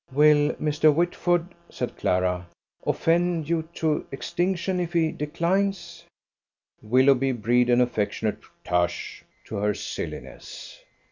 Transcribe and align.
"Will 0.11 0.53
Mr. 0.55 0.91
Whitford," 0.91 1.53
said 1.69 1.95
Clara, 1.95 2.47
"offend 2.87 3.47
you 3.47 3.69
to 3.75 4.07
extinction 4.11 4.79
if 4.79 4.93
he 4.93 5.11
declines?" 5.11 6.05
Willoughby 6.81 7.33
breathed 7.33 7.69
an 7.69 7.81
affectionate 7.81 8.39
"Tush!" 8.63 9.21
to 9.45 9.57
her 9.57 9.75
silliness. 9.75 10.83